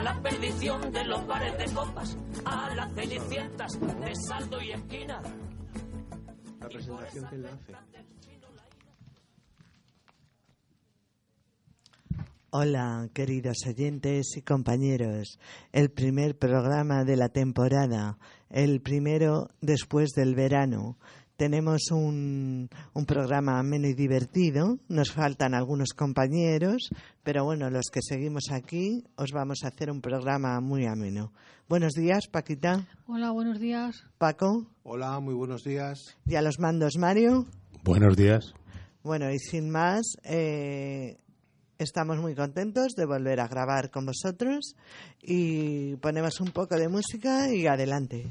[0.00, 5.20] a la perdición de los bares de copas, a las cenicientas de saldo y esquina.
[6.58, 7.74] La presentación que enlace.
[12.52, 15.38] Hola, queridos oyentes y compañeros.
[15.70, 18.16] El primer programa de la temporada,
[18.48, 20.96] el primero después del verano.
[21.40, 24.78] Tenemos un, un programa ameno y divertido.
[24.90, 26.90] Nos faltan algunos compañeros,
[27.22, 31.32] pero bueno, los que seguimos aquí os vamos a hacer un programa muy ameno.
[31.66, 32.86] Buenos días, Paquita.
[33.06, 34.04] Hola, buenos días.
[34.18, 34.66] Paco.
[34.82, 36.14] Hola, muy buenos días.
[36.26, 37.46] Y a los mandos, Mario.
[37.84, 38.52] Buenos días.
[39.02, 41.16] Bueno, y sin más, eh,
[41.78, 44.74] estamos muy contentos de volver a grabar con vosotros
[45.22, 48.30] y ponemos un poco de música y adelante.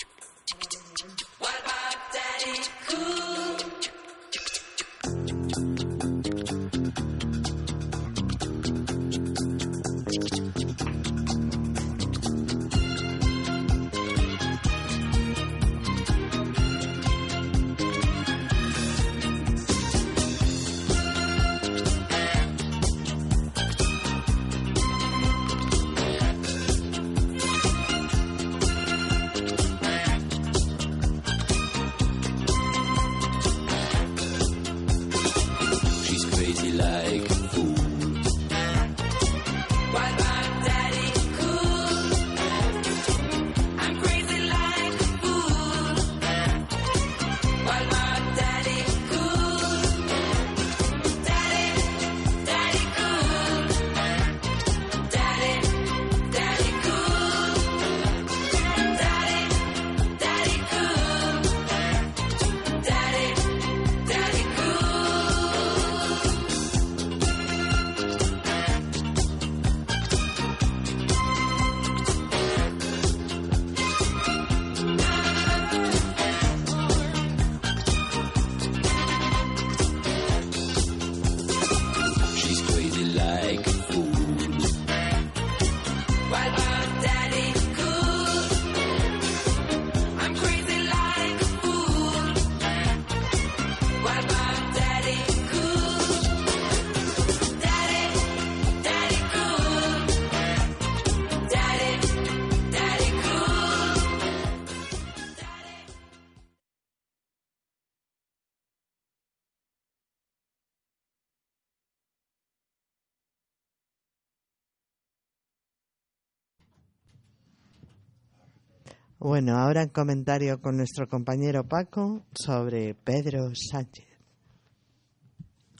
[119.23, 124.07] Bueno, ahora en comentario con nuestro compañero Paco sobre Pedro Sánchez.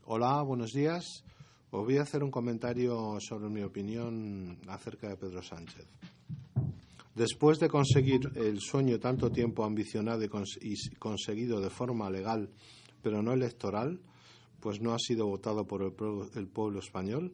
[0.06, 1.24] Hola, buenos días.
[1.72, 5.88] Os voy a hacer un comentario sobre mi opinión acerca de Pedro Sánchez.
[7.16, 10.29] Después de conseguir el sueño tanto tiempo ambicionado y,
[11.00, 12.47] conseguido de forma legal,
[13.02, 14.02] pero no electoral,
[14.59, 15.94] pues no ha sido votado por el,
[16.35, 17.34] el pueblo español,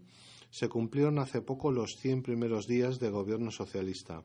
[0.51, 4.24] se cumplieron hace poco los 100 primeros días de gobierno socialista,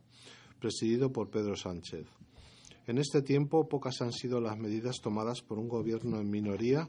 [0.67, 2.07] presidido por Pedro Sánchez.
[2.87, 6.89] En este tiempo, pocas han sido las medidas tomadas por un gobierno en minoría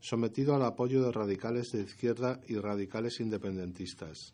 [0.00, 4.32] sometido al apoyo de radicales de izquierda y radicales independentistas.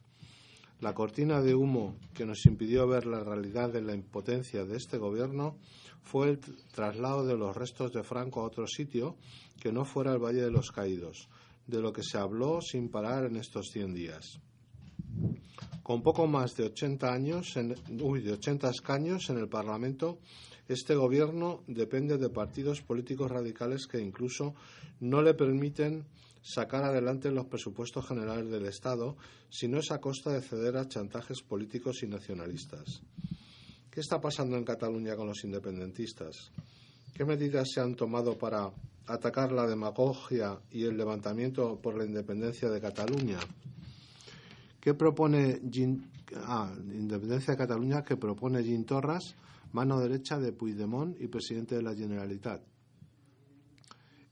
[0.81, 4.99] La cortina de humo que nos impidió ver la realidad de la impotencia de este
[4.99, 5.57] gobierno
[6.03, 9.17] fue el tr- traslado de los restos de Franco a otro sitio
[9.61, 11.29] que no fuera el Valle de los Caídos,
[11.67, 14.39] de lo que se habló sin parar en estos 100 días.
[15.87, 20.19] Con poco más de 80 años, en, de 80 escaños en el Parlamento,
[20.67, 24.57] este gobierno depende de partidos políticos radicales que incluso
[24.99, 26.05] no le permiten
[26.43, 29.17] sacar adelante los presupuestos generales del Estado,
[29.49, 33.01] si no es a costa de ceder a chantajes políticos y nacionalistas.
[33.89, 36.51] ¿Qué está pasando en Cataluña con los independentistas?
[37.15, 38.73] ¿Qué medidas se han tomado para
[39.07, 43.39] atacar la demagogia y el levantamiento por la independencia de Cataluña?
[44.87, 46.09] ¿Qué propone Jean,
[46.45, 49.35] ah, Independencia de Cataluña que propone Jean Torras,
[49.73, 52.63] mano derecha de Puigdemont y presidente de la Generalitat?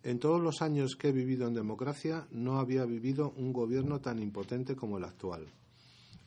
[0.05, 4.21] En todos los años que he vivido en democracia no había vivido un gobierno tan
[4.21, 5.49] impotente como el actual.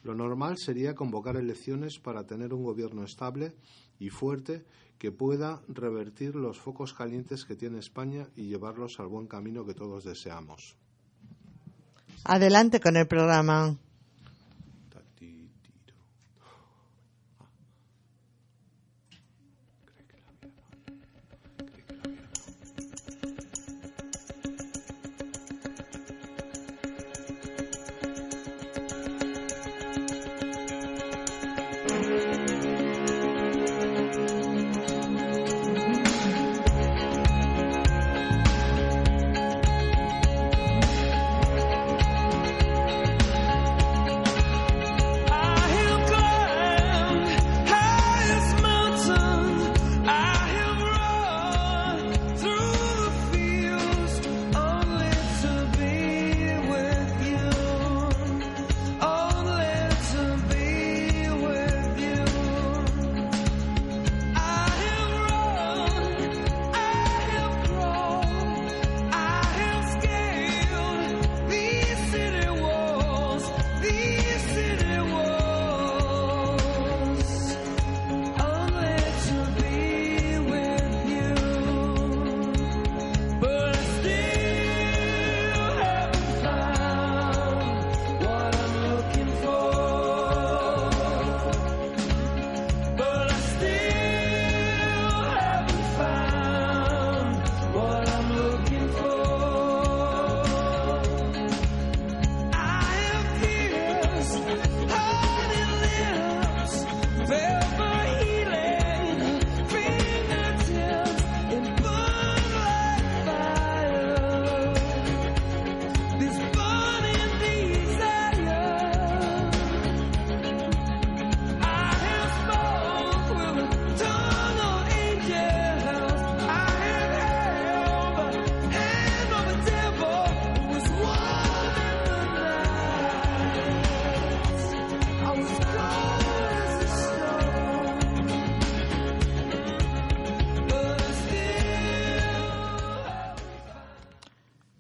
[0.04, 3.54] Lo normal sería convocar elecciones para tener un gobierno estable
[3.98, 4.66] y fuerte
[4.98, 9.74] que pueda revertir los focos calientes que tiene España y llevarlos al buen camino que
[9.74, 10.76] todos deseamos.
[12.26, 13.78] Adelante con el programa.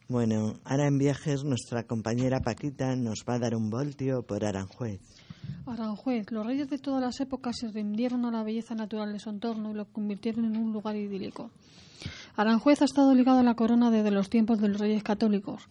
[0.09, 5.01] Bueno, ahora en viajes nuestra compañera Paquita nos va a dar un voltio por Aranjuez.
[5.65, 9.29] Aranjuez, los reyes de todas las épocas se rindieron a la belleza natural de su
[9.29, 11.51] entorno y lo convirtieron en un lugar idílico.
[12.37, 15.67] Aranjuez ha estado ligado a la corona desde los tiempos de los reyes católicos,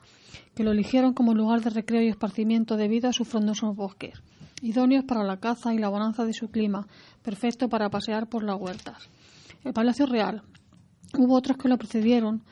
[0.54, 4.20] que lo eligieron como lugar de recreo y esparcimiento debido a sus frondosos bosques,
[4.60, 6.86] idóneos para la caza y la bonanza de su clima,
[7.22, 9.08] perfecto para pasear por las huertas.
[9.64, 10.42] El Palacio Real.
[11.16, 12.42] Hubo otros que lo precedieron,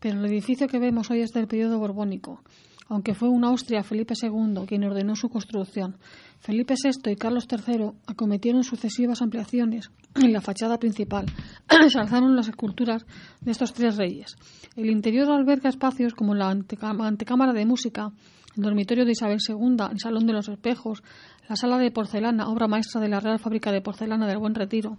[0.00, 2.40] pero el edificio que vemos hoy es del periodo borbónico,
[2.88, 5.96] aunque fue un Austria Felipe II quien ordenó su construcción.
[6.40, 11.24] Felipe VI y Carlos III acometieron sucesivas ampliaciones en la fachada principal.
[11.88, 13.06] Se alzaron las esculturas
[13.40, 14.36] de estos tres reyes.
[14.76, 18.10] El interior alberga espacios como la antecá- antecámara de música,
[18.56, 21.02] el dormitorio de Isabel II, el Salón de los Espejos,
[21.48, 24.98] la sala de porcelana, obra maestra de la Real Fábrica de Porcelana del Buen Retiro,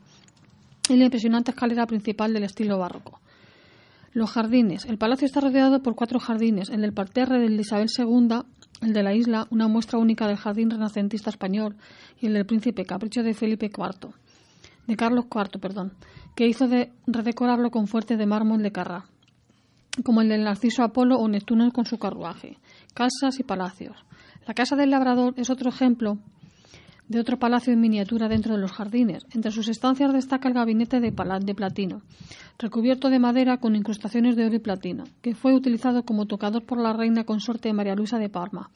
[0.89, 3.21] y la impresionante escalera principal del estilo barroco.
[4.15, 4.85] Los jardines.
[4.85, 6.69] El palacio está rodeado por cuatro jardines.
[6.69, 8.43] El del parterre de Isabel II,
[8.81, 11.75] el de la isla, una muestra única del jardín renacentista español,
[12.21, 14.13] y el del príncipe capricho de Felipe IV,
[14.87, 15.91] de Carlos IV, perdón,
[16.33, 19.03] que hizo de redecorarlo con fuertes de mármol de Carrá,
[20.05, 22.57] como el del Narciso Apolo o Neptuno con su carruaje,
[22.93, 23.97] casas y palacios.
[24.47, 26.19] La casa del labrador es otro ejemplo
[27.07, 29.25] de otro palacio en miniatura dentro de los jardines.
[29.33, 32.01] Entre sus estancias destaca el gabinete de, de platino,
[32.57, 36.79] recubierto de madera con incrustaciones de oro y platino, que fue utilizado como tocador por
[36.79, 38.69] la reina consorte María Luisa de Parma.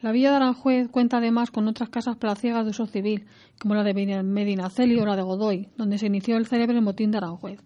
[0.00, 3.26] La villa de Aranjuez cuenta además con otras casas palaciegas de uso civil,
[3.60, 7.10] como la de Medina- Medinaceli o la de Godoy, donde se inició el célebre motín
[7.10, 7.58] de Aranjuez.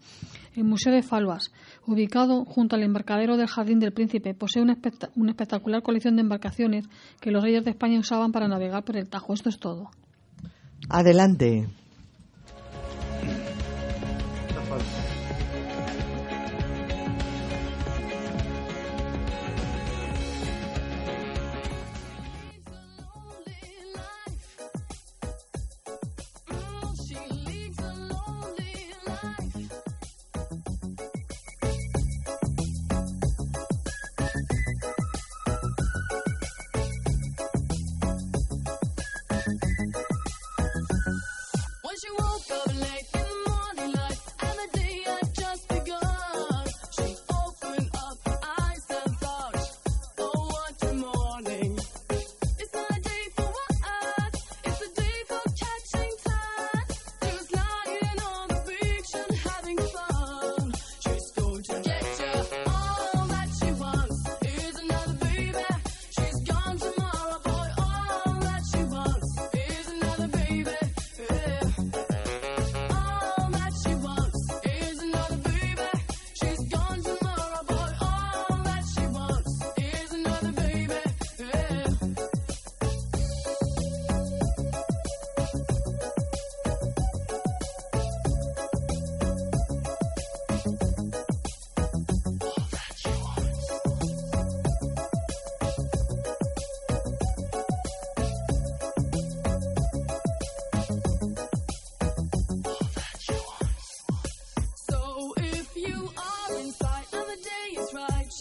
[0.54, 1.50] El Museo de Falvas,
[1.86, 4.76] ubicado junto al embarcadero del Jardín del Príncipe, posee una,
[5.16, 6.86] una espectacular colección de embarcaciones
[7.20, 9.32] que los reyes de España usaban para navegar por el Tajo.
[9.32, 9.90] Esto es todo.
[10.88, 11.68] Adelante.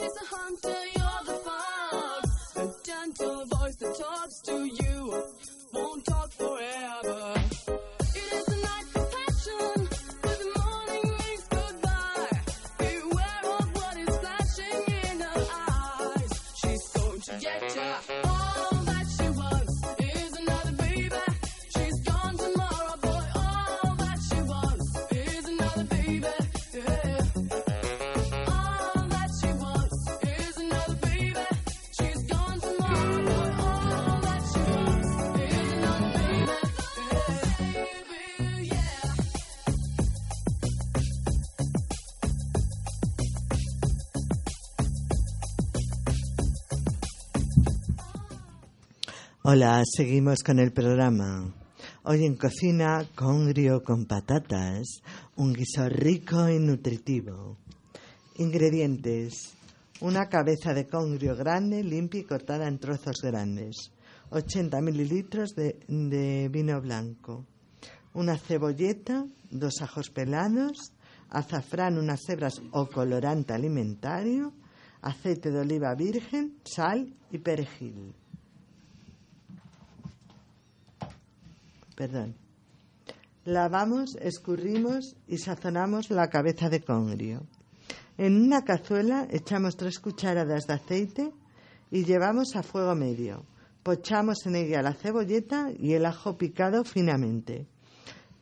[0.02, 2.56] She's a hunter, you're the fox.
[2.56, 5.21] A gentle voice that talks to you
[49.54, 51.54] Hola, seguimos con el programa.
[52.04, 55.02] Hoy en cocina, congrio con patatas,
[55.36, 57.58] un guiso rico y nutritivo.
[58.38, 59.52] Ingredientes.
[60.00, 63.92] Una cabeza de congrio grande, limpia y cortada en trozos grandes.
[64.30, 67.46] 80 mililitros de, de vino blanco.
[68.14, 70.94] Una cebolleta, dos ajos pelados,
[71.30, 74.54] azafrán, unas hebras o colorante alimentario,
[75.02, 78.14] aceite de oliva virgen, sal y perejil.
[82.02, 82.34] Perdón.
[83.46, 87.46] Lavamos, escurrimos y sazonamos la cabeza de congrio.
[88.18, 91.32] En una cazuela echamos tres cucharadas de aceite
[91.92, 93.46] y llevamos a fuego medio.
[93.84, 97.68] Pochamos en ella la cebolleta y el ajo picado finamente.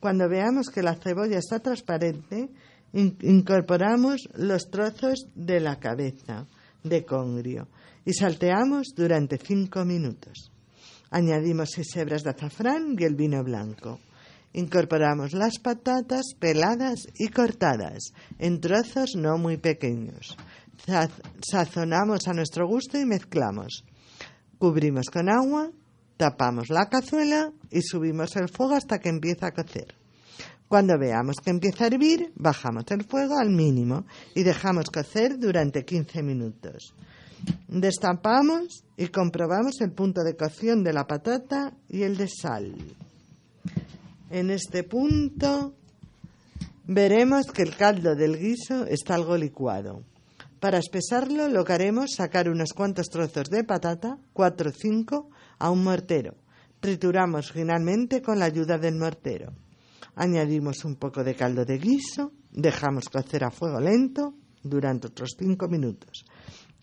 [0.00, 2.48] Cuando veamos que la cebolla está transparente,
[2.94, 6.46] in- incorporamos los trozos de la cabeza
[6.82, 7.68] de congrio
[8.06, 10.50] y salteamos durante cinco minutos.
[11.10, 13.98] Añadimos seis hebras de azafrán y el vino blanco.
[14.52, 20.36] Incorporamos las patatas peladas y cortadas en trozos no muy pequeños.
[20.86, 21.10] Saz-
[21.48, 23.84] Sazonamos a nuestro gusto y mezclamos.
[24.58, 25.70] Cubrimos con agua,
[26.16, 29.94] tapamos la cazuela y subimos el fuego hasta que empieza a cocer.
[30.68, 35.84] Cuando veamos que empieza a hervir, bajamos el fuego al mínimo y dejamos cocer durante
[35.84, 36.94] 15 minutos.
[37.68, 42.74] Destapamos y comprobamos el punto de cocción de la patata y el de sal.
[44.30, 45.74] En este punto
[46.86, 50.02] veremos que el caldo del guiso está algo licuado.
[50.60, 55.70] Para espesarlo, lo que haremos sacar unos cuantos trozos de patata, cuatro o cinco, a
[55.70, 56.34] un mortero.
[56.80, 59.52] Trituramos finalmente con la ayuda del mortero.
[60.16, 65.68] Añadimos un poco de caldo de guiso, dejamos cocer a fuego lento durante otros cinco
[65.68, 66.24] minutos.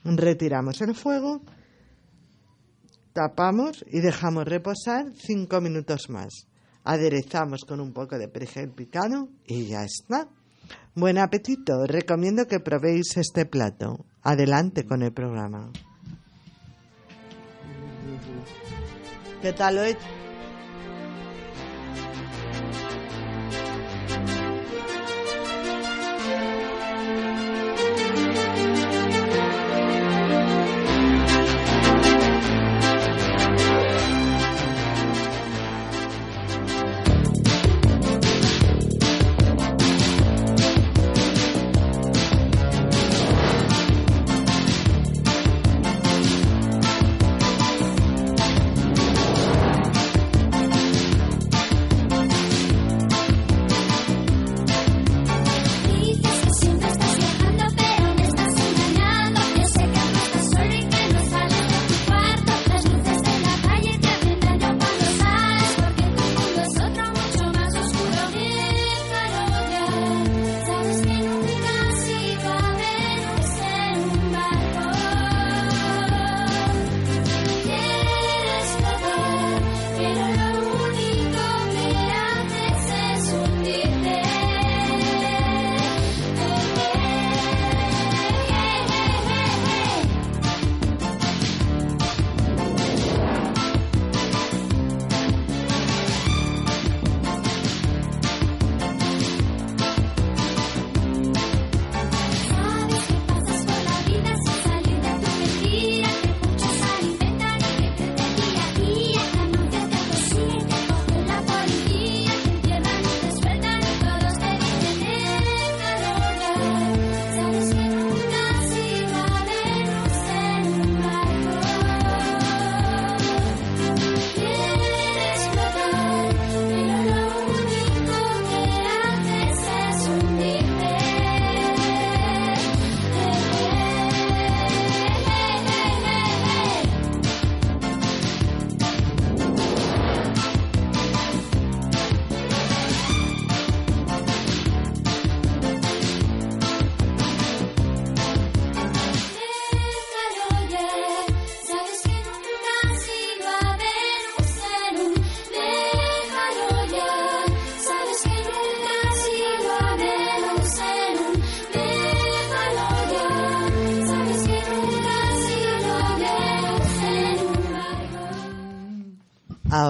[0.04, 1.42] Retiramos el fuego,
[3.14, 6.48] tapamos y dejamos reposar cinco minutos más.
[6.84, 10.30] Aderezamos con un poco de perejil picado y ya está.
[10.96, 11.86] Buen apetito.
[11.86, 14.06] Recomiendo que probéis este plato.
[14.24, 15.72] Adelante con el programa.
[19.42, 20.27] ¿Qué tal hecho?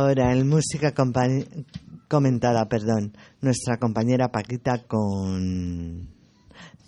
[0.08, 0.94] Ahora, en música
[2.08, 3.12] comentada, perdón,
[3.42, 6.08] nuestra compañera Paquita con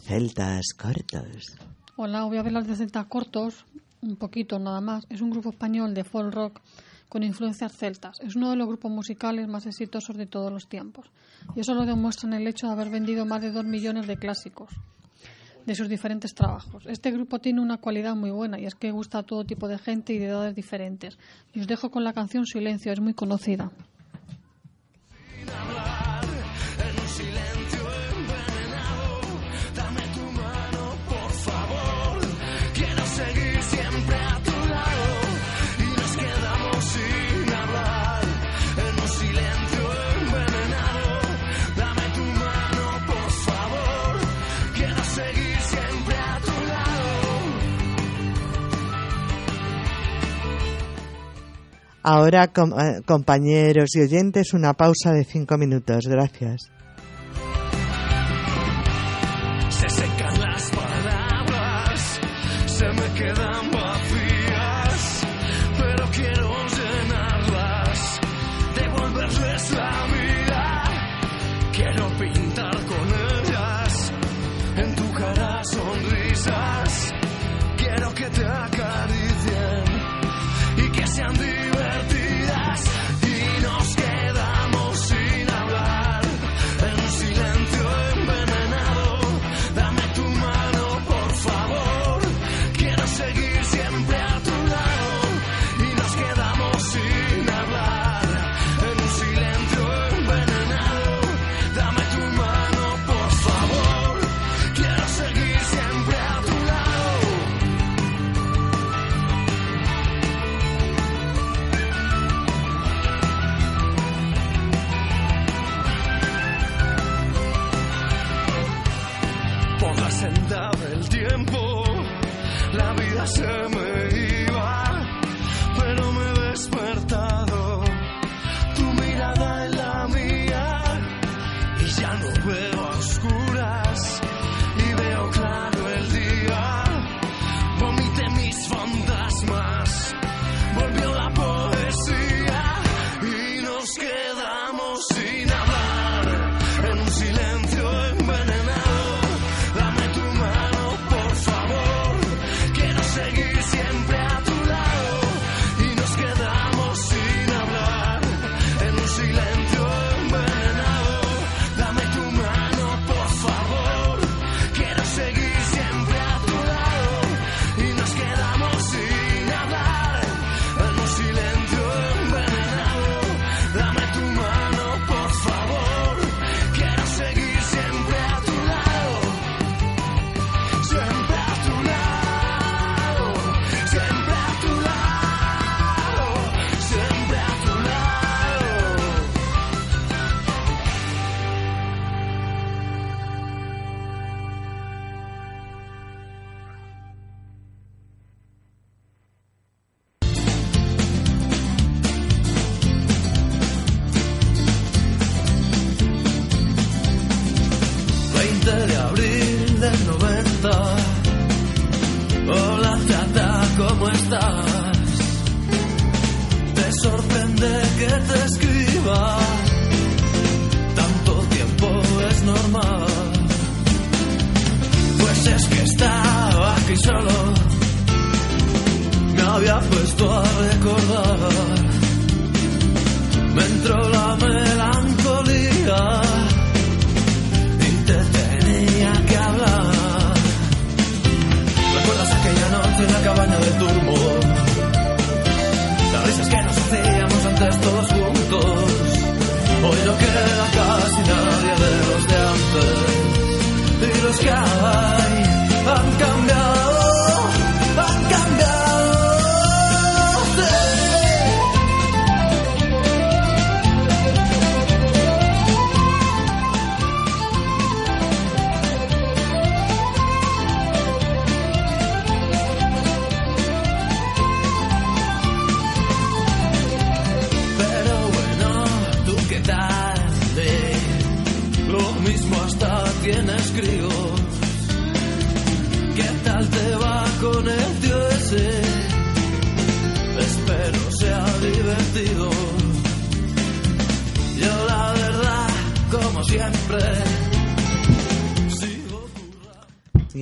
[0.04, 1.48] celtas cortos.
[1.98, 3.66] Hola, voy a hablar de celtas cortos,
[4.02, 5.06] un poquito nada más.
[5.10, 6.62] Es un grupo español de folk rock
[7.10, 8.16] con influencias celtas.
[8.22, 11.12] Es uno de los grupos musicales más exitosos de todos los tiempos.
[11.58, 14.16] Y eso lo demuestra en el hecho de haber vendido más de dos millones de
[14.16, 14.70] clásicos
[15.70, 16.84] de sus diferentes trabajos.
[16.88, 19.78] Este grupo tiene una cualidad muy buena y es que gusta a todo tipo de
[19.78, 21.20] gente y de edades diferentes.
[21.56, 23.70] Os dejo con la canción Silencio, es muy conocida.
[52.03, 56.06] Ahora, eh, compañeros y oyentes, una pausa de cinco minutos.
[56.08, 56.71] Gracias.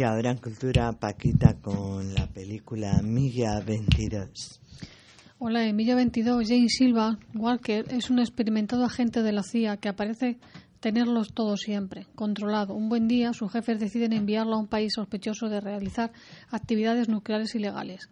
[0.07, 4.61] nuestra gran cultura Paquita con la película Milla 22.
[5.39, 9.89] Hola, en Milla 22, Jane Silva Walker es un experimentado agente de la CIA que
[9.89, 10.37] aparece
[10.79, 12.73] tenerlos todos siempre, controlado.
[12.73, 16.13] Un buen día, sus jefes deciden enviarlo a un país sospechoso de realizar
[16.51, 18.09] actividades nucleares ilegales.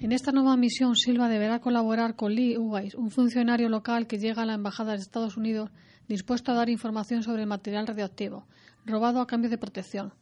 [0.00, 4.42] En esta nueva misión, Silva deberá colaborar con Lee Uwais, un funcionario local que llega
[4.42, 5.70] a la Embajada de Estados Unidos
[6.08, 8.44] dispuesto a dar información sobre el material radioactivo,
[8.84, 10.12] robado a cambio de protección.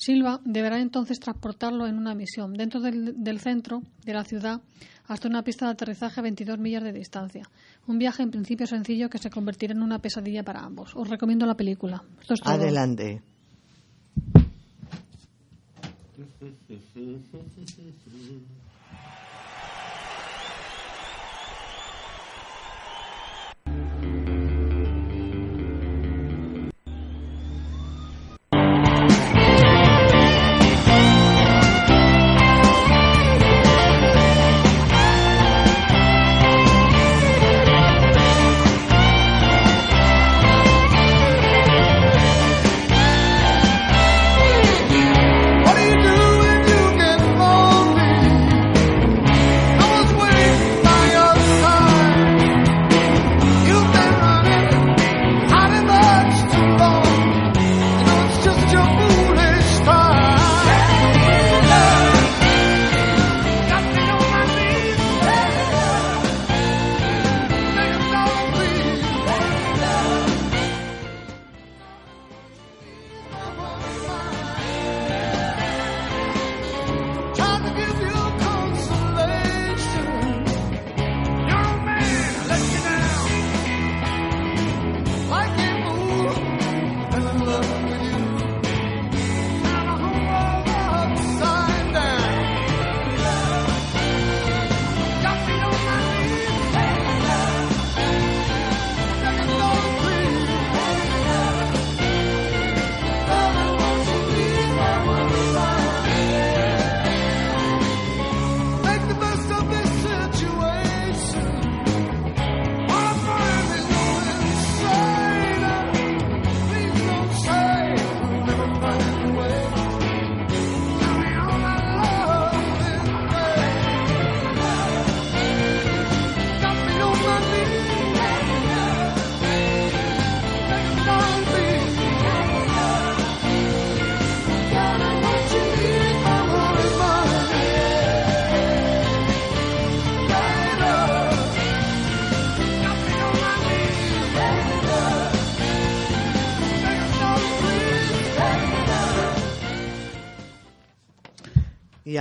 [0.00, 4.62] Silva deberá entonces transportarlo en una misión dentro del, centro de la ciudad
[5.06, 7.50] hasta una pista de aterrizaje a 22 millas de distancia.
[7.86, 10.96] Un viaje en principio sencillo que se convertirá en una pesadilla para ambos.
[10.96, 12.02] Os recomiendo la película.
[12.44, 13.20] Adelante.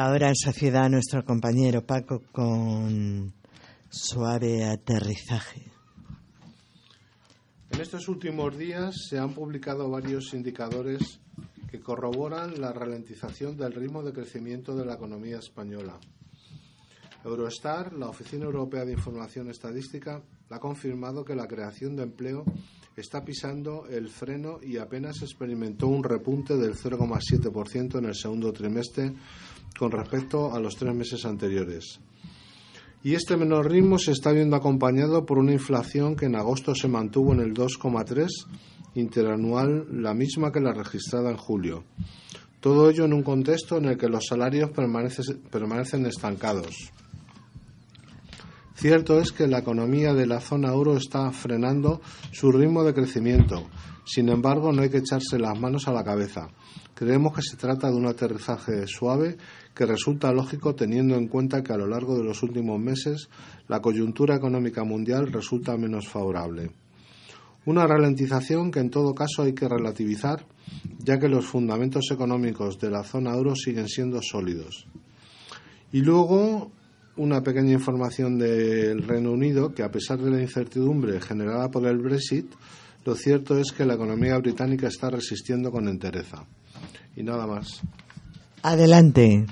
[0.10, 3.32] ahora en sociedad nuestro compañero Paco con
[3.92, 5.72] suave aterrizaje.
[7.70, 11.20] En estos últimos días se han publicado varios indicadores
[11.70, 16.00] que corroboran la ralentización del ritmo de crecimiento de la economía española.
[17.24, 22.46] Eurostar, la Oficina Europea de Información Estadística, ha confirmado que la creación de empleo
[22.96, 29.14] está pisando el freno y apenas experimentó un repunte del 0,7% en el segundo trimestre
[29.78, 32.00] con respecto a los tres meses anteriores.
[33.04, 36.88] Y este menor ritmo se está viendo acompañado por una inflación que en agosto se
[36.90, 38.28] mantuvo en el 2,3
[38.96, 41.86] interanual, la misma que la registrada en julio.
[42.60, 46.92] Todo ello en un contexto en el que los salarios permanece- permanecen estancados.
[48.76, 52.02] Cierto es que la economía de la zona euro está frenando
[52.32, 53.68] su ritmo de crecimiento.
[54.06, 56.50] Sin embargo, no hay que echarse las manos a la cabeza.
[56.96, 59.38] Creemos que se trata de un aterrizaje suave
[59.80, 63.30] que resulta lógico teniendo en cuenta que a lo largo de los últimos meses
[63.70, 66.72] la coyuntura económica mundial resulta menos favorable.
[67.66, 70.46] Una ralentización que en todo caso hay que relativizar,
[70.98, 74.86] ya que los fundamentos económicos de la zona euro siguen siendo sólidos.
[75.94, 76.74] Y luego
[77.16, 82.00] una pequeña información del Reino Unido, que a pesar de la incertidumbre generada por el
[82.00, 82.52] Brexit,
[83.06, 86.44] lo cierto es que la economía británica está resistiendo con entereza.
[87.16, 87.80] Y nada más.
[88.62, 89.46] Adelante.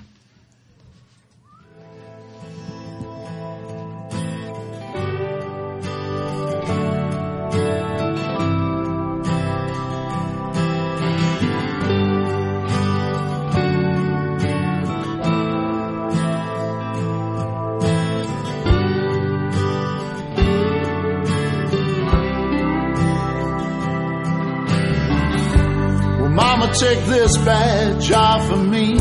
[26.74, 28.98] Take this badge off of me.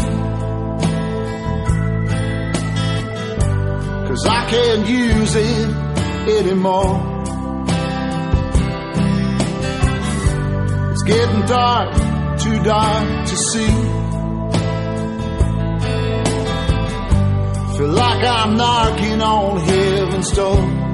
[4.08, 5.68] Cause I can't use it
[6.38, 7.14] anymore.
[10.92, 11.94] It's getting dark,
[12.40, 13.66] too dark to see.
[17.76, 20.85] Feel like I'm knocking on heaven's door.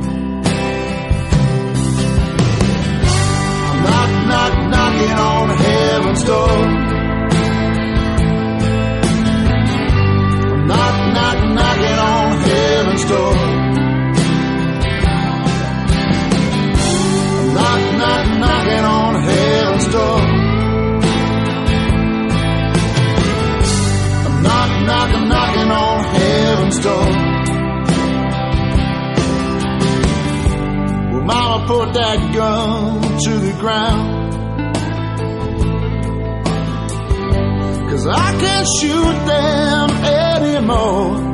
[4.33, 6.57] Knock, knock, knocking on heaven's door.
[10.69, 13.35] Knock, knock, knocking on heaven's door.
[17.57, 20.21] Knock, knock, knocking on heaven's door.
[24.47, 27.09] Knock, knock, knocking on heaven's door.
[31.13, 34.12] Well, Mama put that gun to the ground.
[38.07, 41.33] I can't shoot them anymore.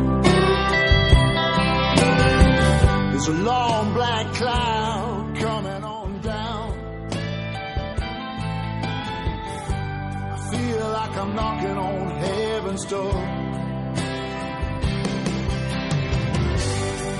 [3.10, 6.72] There's a long black cloud coming on down.
[10.32, 13.14] I feel like I'm knocking on heaven's door.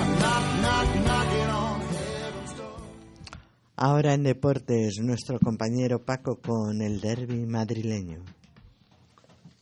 [0.00, 2.80] I'm knock, knock, knocking on heaven's door.
[3.76, 8.24] Ahora en deportes, nuestro compañero Paco con el derby madrileño.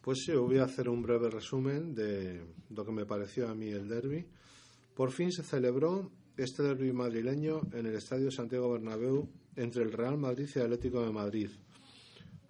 [0.07, 2.40] Pues sí, voy a hacer un breve resumen de
[2.71, 4.25] lo que me pareció a mí el derby.
[4.95, 10.16] Por fin se celebró este derby madrileño en el Estadio Santiago Bernabéu entre el Real
[10.16, 11.51] Madrid y el Atlético de Madrid.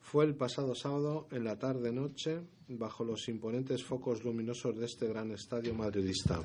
[0.03, 5.31] Fue el pasado sábado en la tarde-noche bajo los imponentes focos luminosos de este gran
[5.31, 6.39] estadio madridista.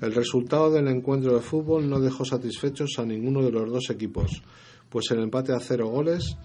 [0.00, 4.40] El resultado del encuentro de fútbol no dejó satisfechos a ninguno de los dos equipos,
[4.88, 6.36] pues el empate a cero goles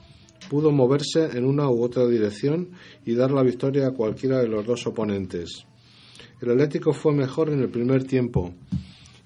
[0.50, 2.70] pudo moverse en una u otra dirección
[3.06, 5.66] y dar la victoria a cualquiera de los dos oponentes.
[6.42, 8.54] El Atlético fue mejor en el primer tiempo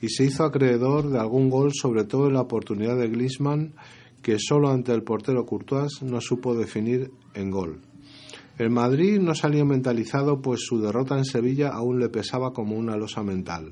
[0.02, 3.74] y se hizo acreedor de algún gol, sobre todo en la oportunidad de Griezmann,
[4.22, 7.82] que solo ante el portero Courtois no supo definir en gol.
[8.58, 12.96] El Madrid no salió mentalizado, pues su derrota en Sevilla aún le pesaba como una
[12.96, 13.72] losa mental.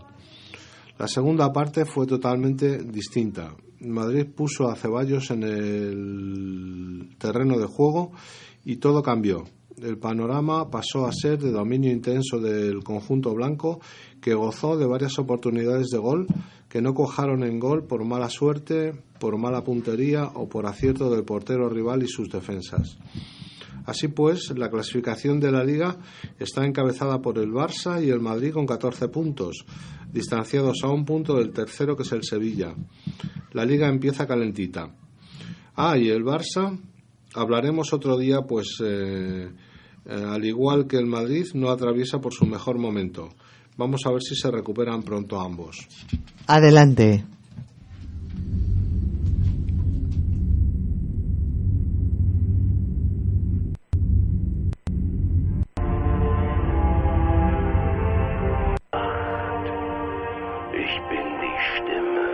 [0.99, 3.55] La segunda parte fue totalmente distinta.
[3.79, 8.11] Madrid puso a Ceballos en el terreno de juego
[8.65, 9.45] y todo cambió.
[9.81, 13.79] El panorama pasó a ser de dominio intenso del conjunto blanco
[14.19, 16.27] que gozó de varias oportunidades de gol
[16.67, 21.23] que no cojaron en gol por mala suerte, por mala puntería o por acierto del
[21.23, 22.97] portero rival y sus defensas.
[23.89, 25.97] Así pues, la clasificación de la liga
[26.37, 29.65] está encabezada por el Barça y el Madrid con 14 puntos,
[30.13, 32.75] distanciados a un punto del tercero que es el Sevilla.
[33.51, 34.95] La liga empieza calentita.
[35.75, 36.79] Ah, y el Barça,
[37.33, 39.49] hablaremos otro día, pues, eh,
[40.05, 43.29] eh, al igual que el Madrid, no atraviesa por su mejor momento.
[43.75, 45.87] Vamos a ver si se recuperan pronto ambos.
[46.45, 47.25] Adelante.
[60.81, 62.29] Ich bin die Stimme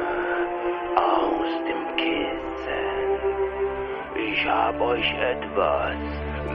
[0.95, 3.17] aus dem Kissen.
[4.29, 5.97] Ich hab euch etwas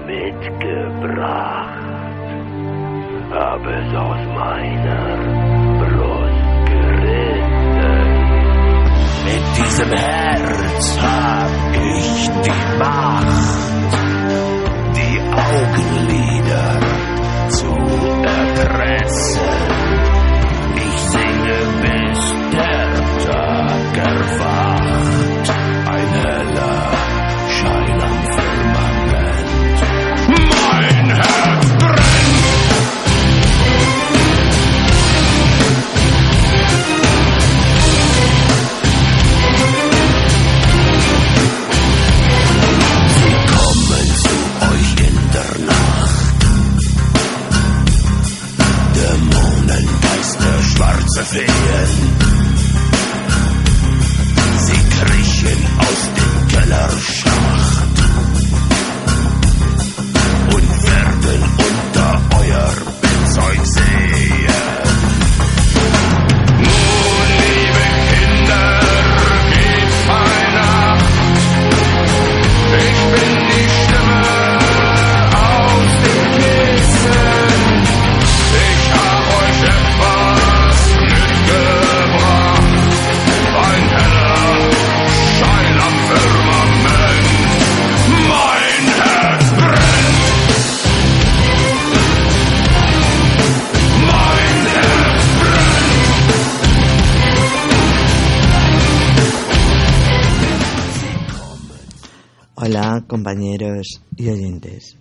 [0.06, 1.82] mitgebracht.
[3.32, 5.04] Hab es aus meiner
[5.80, 8.10] Brust gerissen.
[9.24, 13.90] Mit diesem Herz hab ich die Macht,
[14.94, 15.16] die
[15.50, 16.68] Augenlider
[17.48, 17.70] zu
[18.22, 19.69] erpressen.
[103.06, 104.96] Compañeros y oyentes.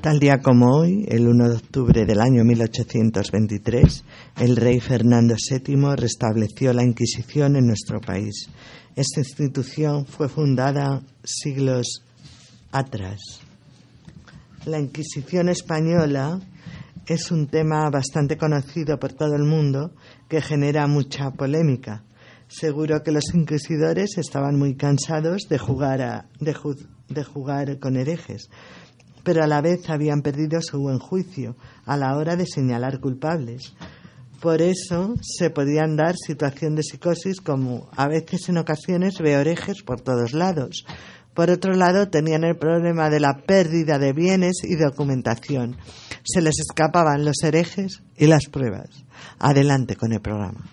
[0.00, 4.04] Tal día como hoy, el 1 de octubre del año 1823,
[4.40, 8.48] el rey Fernando VII restableció la Inquisición en nuestro país.
[8.96, 12.02] Esta institución fue fundada siglos
[12.72, 13.20] atrás.
[14.66, 16.40] La Inquisición española
[17.06, 19.92] es un tema bastante conocido por todo el mundo
[20.28, 22.02] que genera mucha polémica.
[22.48, 26.52] Seguro que los inquisidores estaban muy cansados de jugar, a- de
[27.08, 28.50] de jugar con herejes,
[29.22, 33.74] pero a la vez habían perdido su buen juicio a la hora de señalar culpables.
[34.40, 39.82] Por eso se podían dar situación de psicosis como a veces en ocasiones veo herejes
[39.82, 40.84] por todos lados.
[41.34, 45.76] Por otro lado, tenían el problema de la pérdida de bienes y documentación.
[46.24, 48.88] Se les escapaban los herejes y las pruebas.
[49.38, 50.64] Adelante con el programa.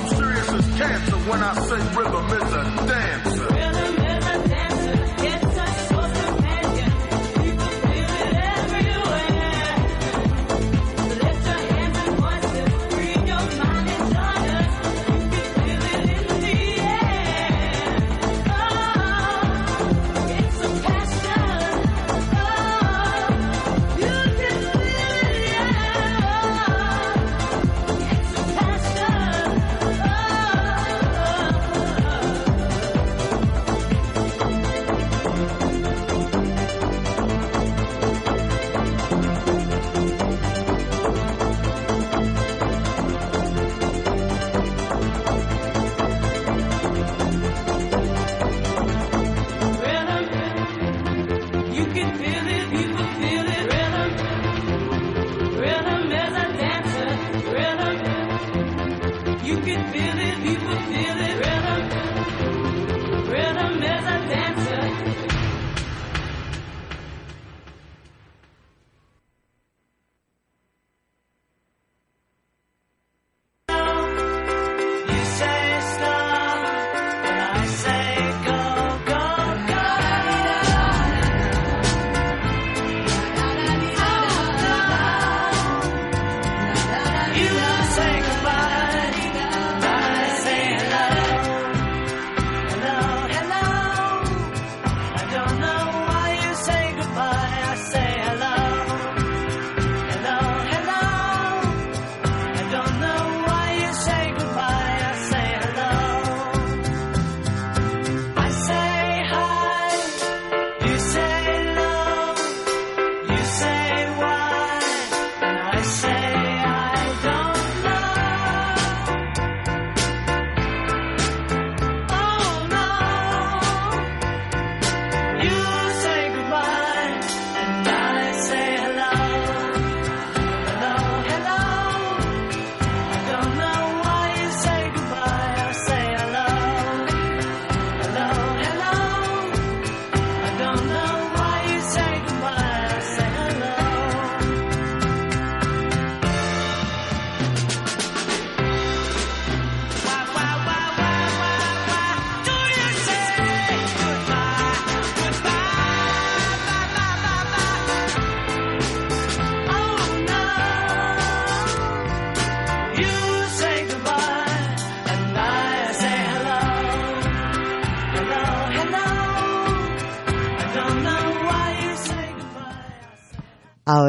[0.00, 2.39] I'm serious as cancer when I say rhythm.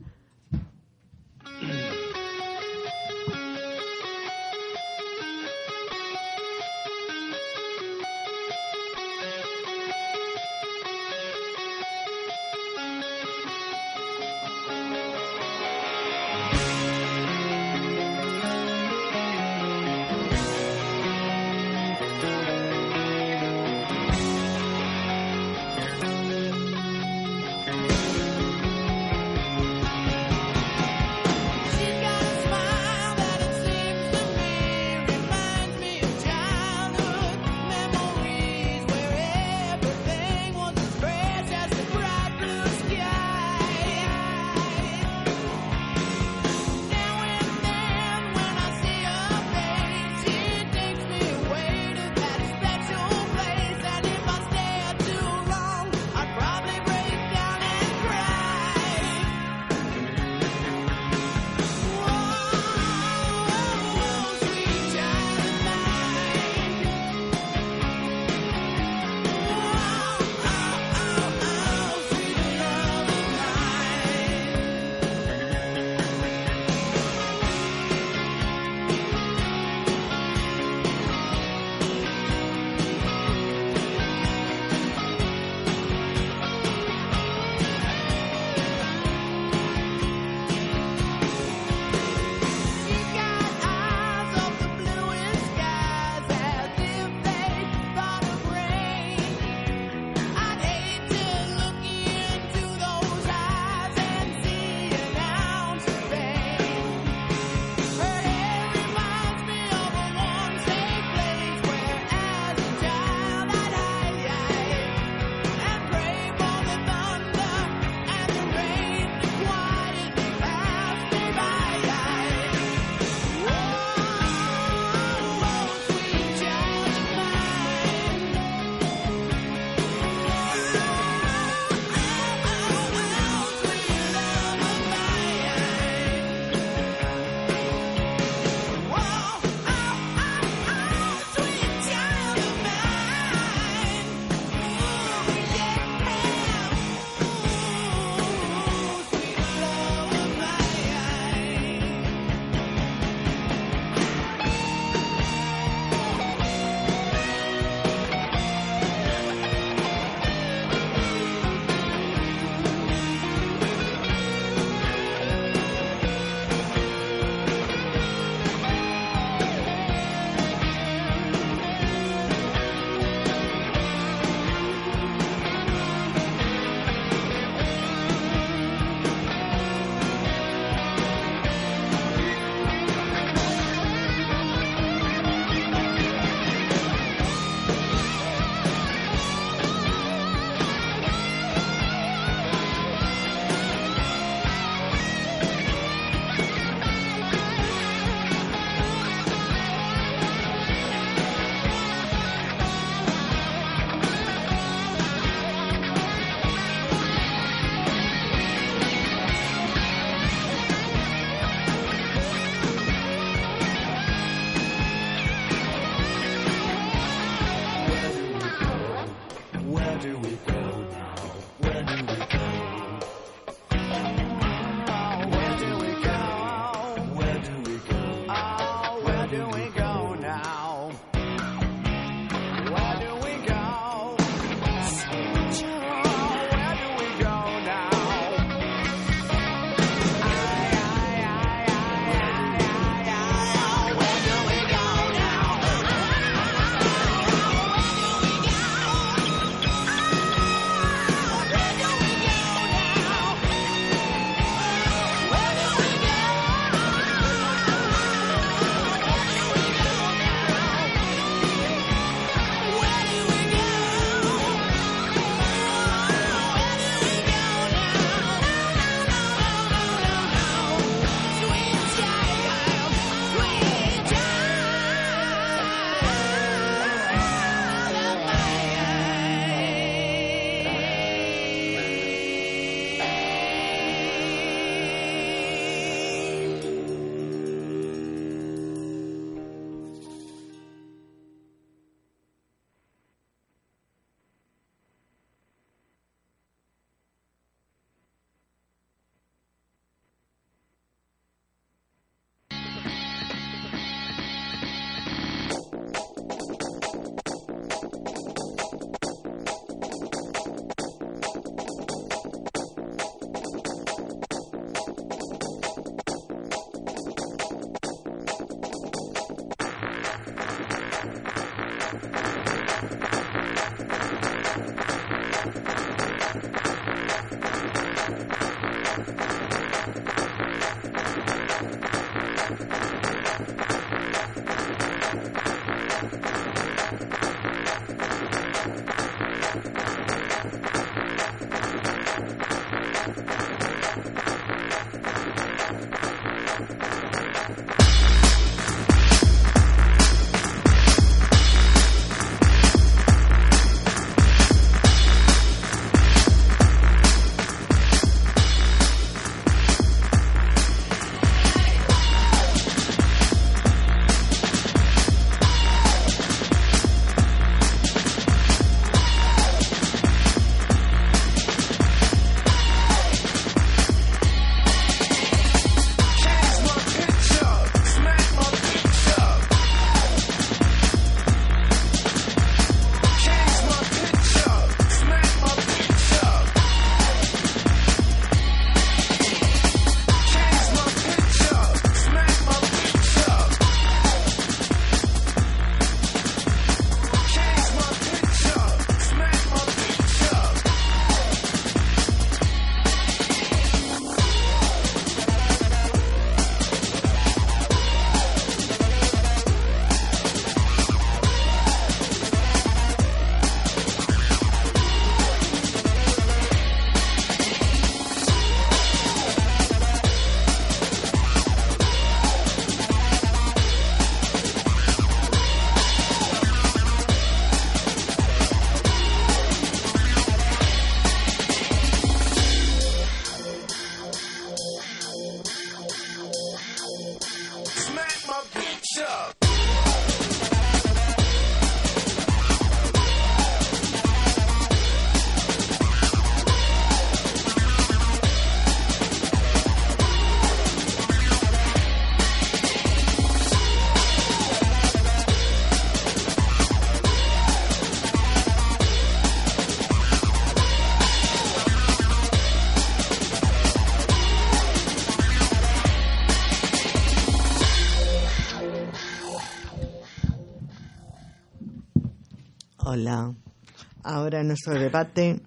[474.27, 475.39] Ahora nuestro debate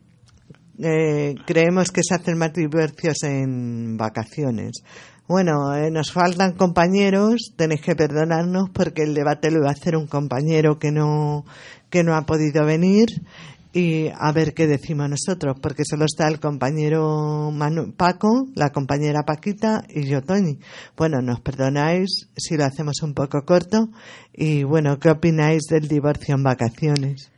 [0.79, 4.83] eh, creemos que se hacen más divorcios en vacaciones.
[5.29, 9.97] Bueno, eh, nos faltan compañeros, tenéis que perdonarnos porque el debate lo va a hacer
[9.97, 11.45] un compañero que no,
[11.91, 13.09] que no ha podido venir
[13.75, 17.53] y a ver qué decimos nosotros, porque solo está el compañero
[17.99, 20.59] Paco, la compañera Paquita y yo, Tony.
[20.97, 23.91] Bueno, nos perdonáis si lo hacemos un poco corto
[24.33, 27.31] y bueno, ¿qué opináis del divorcio en vacaciones?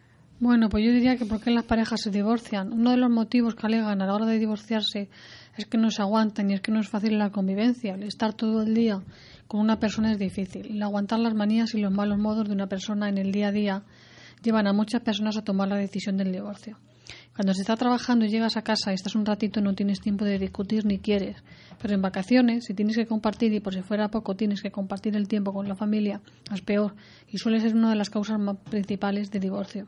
[0.43, 2.73] Bueno, pues yo diría que por qué las parejas se divorcian.
[2.73, 5.09] Uno de los motivos que alegan a la hora de divorciarse
[5.57, 7.95] es que no se aguantan y es que no es fácil la convivencia.
[7.95, 9.01] El estar todo el día
[9.47, 10.67] con una persona es difícil.
[10.67, 13.53] El aguantar las manías y los malos modos de una persona en el día a
[13.53, 13.83] día
[14.43, 16.77] llevan a muchas personas a tomar la decisión del divorcio.
[17.35, 20.27] Cuando se está trabajando y llegas a casa y estás un ratito no tienes tiempo
[20.27, 21.43] de discutir ni quieres.
[21.81, 25.17] Pero en vacaciones, si tienes que compartir y por si fuera poco tienes que compartir
[25.17, 26.21] el tiempo con la familia,
[26.53, 26.95] es peor
[27.29, 29.87] y suele ser una de las causas más principales de divorcio.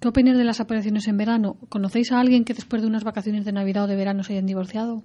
[0.00, 1.56] ¿Qué opinas de las separaciones en verano?
[1.68, 4.46] ¿Conocéis a alguien que después de unas vacaciones de Navidad o de verano se hayan
[4.46, 5.02] divorciado?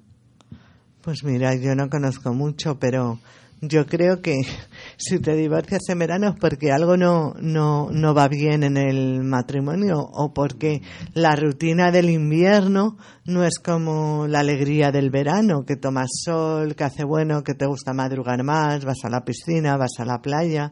[1.01, 3.17] Pues mira, yo no conozco mucho, pero
[3.61, 4.41] yo creo que
[4.97, 9.23] si te divorcias en verano es porque algo no, no, no va bien en el
[9.23, 10.81] matrimonio o porque
[11.13, 16.83] la rutina del invierno no es como la alegría del verano, que tomas sol, que
[16.83, 20.71] hace bueno, que te gusta madrugar más, vas a la piscina, vas a la playa.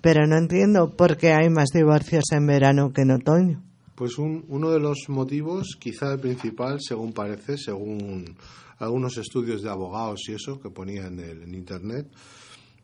[0.00, 3.62] Pero no entiendo por qué hay más divorcios en verano que en otoño.
[3.94, 8.36] Pues un- uno de los motivos, quizá el principal, según parece, según
[8.78, 12.06] algunos estudios de abogados y eso que ponía en, el- en internet,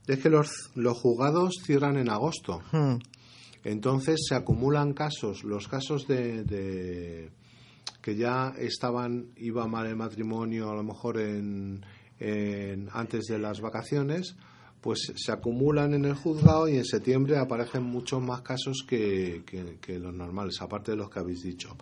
[0.07, 2.61] es que los, los juzgados cierran en agosto.
[2.73, 2.97] Hmm.
[3.65, 7.31] Entonces se acumulan casos, los casos de, de
[8.01, 11.85] que ya estaban, iba mal el matrimonio a lo mejor en,
[12.19, 14.37] en- antes de las vacaciones,
[14.81, 19.77] pues se acumulan en el juzgado y en septiembre aparecen muchos más casos que, que-
[19.79, 21.77] que los normales, aparte de los que habéis dicho.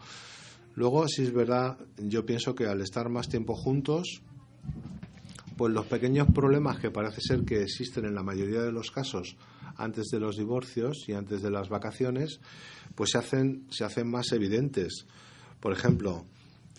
[0.79, 4.22] Luego, si es verdad, yo pienso que al estar más tiempo juntos,
[5.57, 9.37] pues los pequeños problemas que parece ser que existen en la mayoría de los casos
[9.76, 12.39] antes de los divorcios y antes de las vacaciones,
[12.95, 15.07] pues se hacen, se hacen más evidentes.
[15.59, 16.24] Por ejemplo,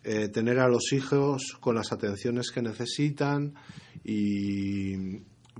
[0.05, 3.53] eh, tener a los hijos con las atenciones que necesitan
[4.05, 5.17] y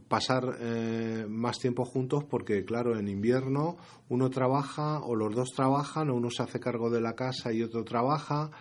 [0.07, 3.77] pasar eh, más tiempo juntos porque, claro, en invierno
[4.09, 7.61] uno trabaja o los dos trabajan o uno se hace cargo de la casa y
[7.61, 8.51] otro trabaja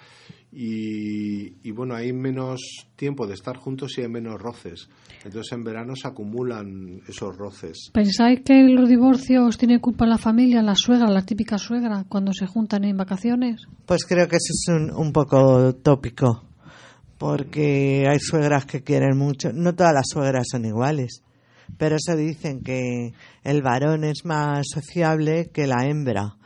[0.50, 2.60] y, y, bueno, hay menos
[2.96, 4.88] tiempo de estar juntos y hay menos roces.
[5.24, 7.90] Entonces en verano se acumulan esos roces.
[7.92, 12.46] ¿Pensáis que los divorcios tiene culpa la familia, la suegra, la típica suegra, cuando se
[12.46, 13.62] juntan en vacaciones?
[13.84, 16.44] Pues creo que eso es un, un poco tópico,
[17.18, 19.52] porque hay suegras que quieren mucho.
[19.52, 21.22] No todas las suegras son iguales,
[21.76, 23.12] pero se dicen que
[23.44, 26.36] el varón es más sociable que la hembra.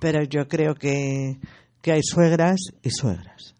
[0.00, 1.38] Pero yo creo que,
[1.82, 3.54] que hay suegras y suegras.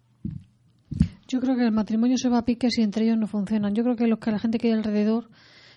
[1.29, 3.75] Yo creo que el matrimonio se va a pique si entre ellos no funcionan.
[3.75, 5.31] Yo creo que, los que la gente que hay alrededor,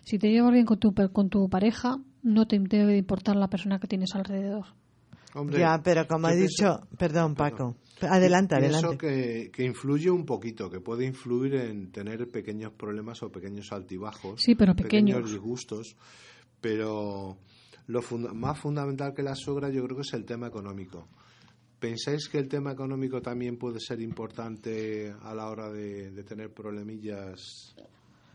[0.04, 3.48] si te llevas bien con tu, con tu pareja, no te debe de importar la
[3.48, 4.66] persona que tienes alrededor.
[5.34, 6.48] Hombre, ya, pero como he pienso-
[6.82, 8.98] dicho, perdón Paco, adelante, adelante.
[8.98, 14.42] que, que influye un poquito, que puede influir en tener pequeños problemas o pequeños altibajos.
[14.42, 15.16] Sí, pero pequeños.
[15.18, 15.96] Pequeños disgustos.
[16.62, 17.38] Pero
[17.88, 21.08] lo funda- más fundamental que la suegra yo creo que es el tema económico.
[21.80, 26.52] ¿Pensáis que el tema económico también puede ser importante a la hora de, de tener
[26.52, 27.76] problemillas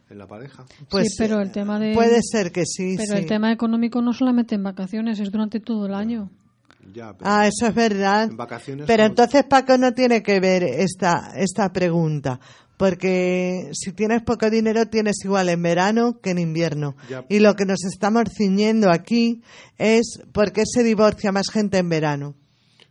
[0.09, 0.65] en la pareja?
[0.89, 1.95] Pues, sí, pero el tema de...
[1.95, 3.19] Puede ser que sí, Pero sí.
[3.23, 6.31] el tema económico no solamente en vacaciones, es durante todo el año.
[6.93, 8.25] Ya, pero Ah, eso es verdad.
[8.31, 12.41] en vacaciones Pero como- entonces Paco no tiene que ver esta, esta pregunta,
[12.77, 16.97] porque si tienes poco dinero tienes igual en verano que en invierno.
[17.09, 17.25] Ya.
[17.29, 19.43] Y lo que nos estamos ciñendo aquí
[19.79, 22.35] es por qué se divorcia más gente en verano.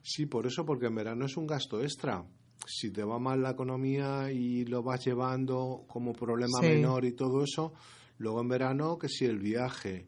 [0.02, 2.24] Sí, por eso, porque en verano es un gasto extra.
[2.68, 6.68] Si te va mal la economía y lo vas llevando como problema Sí.
[6.68, 7.74] menor y todo eso,
[8.20, 10.06] luego en verano que si el viaje,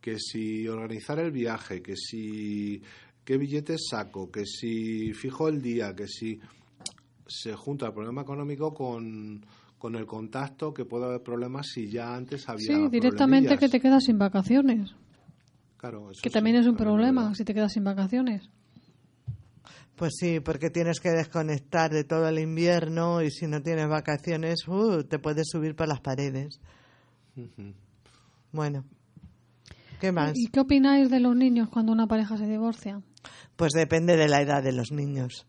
[0.00, 2.80] que si organizar el viaje, que si
[3.24, 6.38] qué billetes saco, que si fijo el día, que si
[7.26, 9.44] se junta el problema económico con,
[9.78, 13.80] con el contacto, que puede haber problemas si ya antes había Sí, directamente que te
[13.80, 14.94] quedas sin vacaciones.
[15.78, 17.34] Claro, eso Que sí, también es un también problema verdad.
[17.34, 18.48] si te quedas sin vacaciones.
[19.96, 24.66] Pues sí, porque tienes que desconectar de todo el invierno y si no tienes vacaciones,
[24.66, 26.58] uh, te puedes subir por las paredes.
[28.52, 28.84] Bueno,
[30.06, 30.32] ¿qué más?
[30.34, 33.00] ¿Y qué opináis de los niños cuando una pareja se divorcia?
[33.56, 35.46] Pues depende de la edad de los niños.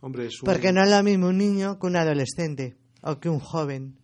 [0.00, 3.28] Hombre, es un- Porque no es lo mismo un niño que un adolescente o que
[3.28, 3.96] un joven.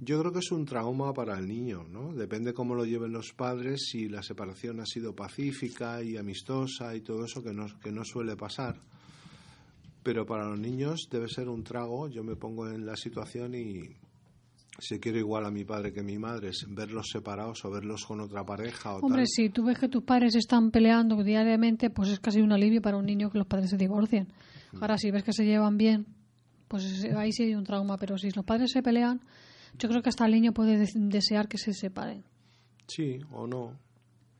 [0.00, 2.12] Yo creo que es un trauma para el niño, ¿no?
[2.14, 7.00] Depende cómo lo lleven los padres, si la separación ha sido pacífica y amistosa y
[7.00, 8.80] todo eso que no, que no suele pasar.
[10.04, 12.08] Pero para los niños debe ser un trago.
[12.08, 13.96] Yo me pongo en la situación y
[14.78, 18.04] si quiero igual a mi padre que a mi madre, es verlos separados o verlos
[18.06, 19.26] con otra pareja o Hombre, tal.
[19.28, 22.96] si tú ves que tus padres están peleando diariamente, pues es casi un alivio para
[22.96, 24.28] un niño que los padres se divorcien.
[24.72, 24.76] Mm.
[24.82, 26.06] Ahora, si ves que se llevan bien,
[26.68, 27.96] pues ahí sí hay un trauma.
[27.98, 29.20] Pero si los padres se pelean,
[29.78, 32.22] yo creo que hasta el niño puede de- desear que se separen.
[32.86, 33.76] Sí, o no.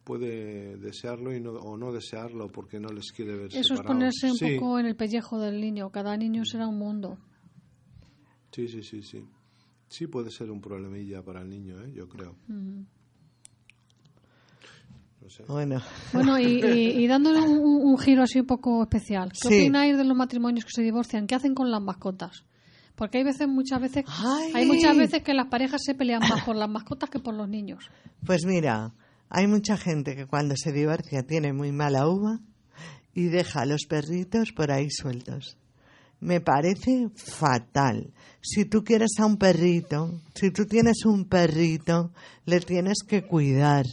[0.05, 3.93] Puede desearlo y no, o no desearlo porque no les quiere ver Eso es separados.
[3.93, 5.91] ponerse un Sí, poco en el pellejo del niño.
[5.91, 7.19] Cada niño será un mundo.
[8.53, 9.25] Sí, sí, sí, sí.
[9.89, 11.93] Sí puede ser un problemilla para el niño, ¿eh?
[11.95, 12.37] yo creo.
[12.49, 12.85] No
[15.23, 15.45] no sé.
[15.49, 15.81] Bueno.
[16.13, 19.31] Bueno, y, y- y dándole un, un- un giro así un poco especial.
[19.33, 19.61] ¿Qué Sí.
[19.63, 21.27] opináis de los matrimonios que se divorcian?
[21.27, 22.45] ¿Qué hacen con las mascotas?
[22.95, 24.53] Porque hay veces, muchas veces, Ay.
[24.55, 27.49] hay muchas veces que las parejas se pelean más por las mascotas que por los
[27.49, 27.85] niños.
[28.27, 28.93] Pues mira,
[29.29, 32.41] hay mucha gente que cuando se divorcia tiene muy mala uva
[33.15, 35.57] y deja a los perritos por ahí sueltos.
[36.21, 38.13] Me parece fatal.
[38.41, 42.11] Si tú quieres a un perrito, si tú tienes un perrito,
[42.45, 43.85] le tienes que cuidar.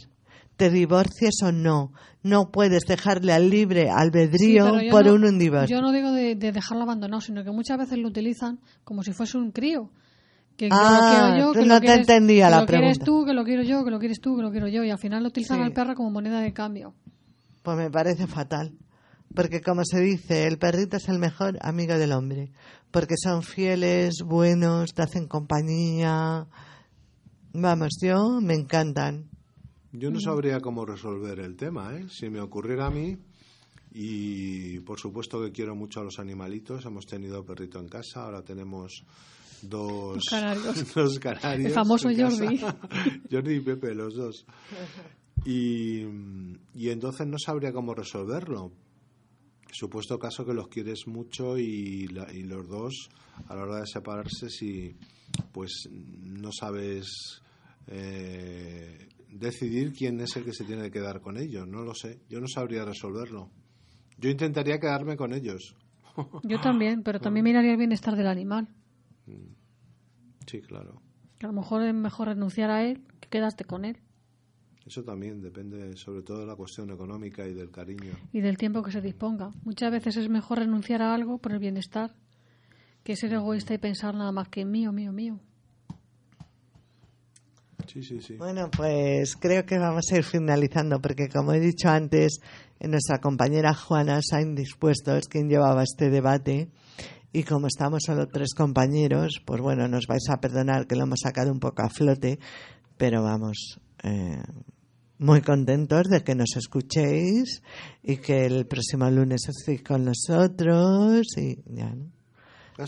[0.56, 5.38] Te divorcies o no, no puedes dejarle al libre Sí, albedrío yo por no- un,
[5.38, 5.76] divorcio.
[5.76, 9.12] Yo no digo de, de dejarlo abandonado, sino que muchas veces lo utilizan como si
[9.12, 9.90] fuese un crío.
[10.56, 10.78] Que Ah,
[11.28, 13.34] lo quiero yo, que no lo te quieres, entendía que la lo quieres tú, que
[13.34, 14.82] lo quiero yo, que lo quieres tú, que lo quiero yo.
[14.84, 15.62] Y al final lo utilizan Sí.
[15.64, 16.94] al perro como moneda de cambio.
[17.62, 18.72] Pues me parece fatal.
[19.36, 22.52] Porque como se dice, el perrito es el mejor amigo del hombre.
[22.90, 26.46] Porque son fieles, buenos, te hacen compañía.
[27.52, 29.28] Vamos, yo me encantan.
[29.92, 32.06] Yo no sabría cómo resolver el tema, ¿eh?
[32.08, 33.18] Si me ocurriera a mí,
[33.92, 38.42] y por supuesto que quiero mucho a los animalitos, hemos tenido perrito en casa, ahora
[38.42, 39.04] tenemos
[39.60, 40.94] dos canarios.
[40.94, 42.30] dos canarios El famoso casa.
[42.30, 42.60] Jordi.
[43.30, 44.46] Jordi y Pepe, los dos.
[45.44, 46.06] Y,
[46.74, 48.72] y entonces no sabría cómo resolverlo.
[49.78, 53.10] Supuesto caso que los quieres mucho y, la- y los dos,
[53.48, 54.96] a la hora de separarse, si
[55.52, 57.42] pues no sabes
[57.88, 61.66] eh, decidir quién es el que se tiene que quedar con ellos.
[61.68, 62.20] No lo sé.
[62.30, 63.50] Yo no sabría resolverlo.
[64.18, 65.74] Yo intentaría quedarme con ellos.
[66.42, 68.68] Yo también, pero también miraría el bienestar del animal.
[70.46, 71.02] Sí, claro.
[71.38, 73.98] Que a lo mejor es mejor renunciar a él que quedarte con él.
[74.86, 78.12] Eso también depende sobre todo de la cuestión económica y del cariño.
[78.32, 79.50] y del tiempo que se disponga.
[79.64, 82.14] Muchas veces es mejor renunciar a algo por el bienestar
[83.02, 85.38] que ser egoísta y pensar nada más que mío, mío, mío.
[87.86, 88.34] Sí, sí, sí.
[88.34, 92.40] Bueno, pues creo que vamos a ir finalizando porque como he dicho antes,
[92.80, 96.68] nuestra compañera Juana se ha indispuesto, es quien llevaba este debate.
[97.32, 101.20] Y como estamos solo tres compañeros, pues bueno, nos vais a perdonar que lo hemos
[101.22, 102.38] sacado un poco a flote,
[102.96, 104.42] pero vamos, eh,
[105.18, 107.62] muy contentos de que nos escuchéis
[108.02, 112.06] y que el próximo lunes estéis con nosotros y ya, ¿no?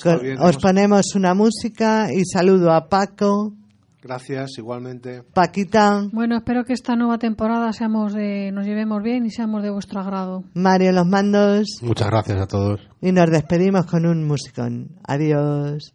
[0.03, 3.55] Con- bien, os hemos- ponemos una música y saludo a Paco,
[4.01, 5.25] Gracias, igualmente.
[5.35, 9.71] Paquita, Bueno, espero que esta nueva temporada seamos de, nos llevemos bien y seamos de
[9.71, 10.45] vuestro agrado.
[10.55, 12.81] Mario los mandos Muchas gracias a todos.
[13.01, 14.91] y nos despedimos con un musicón.
[15.05, 15.95] Adiós.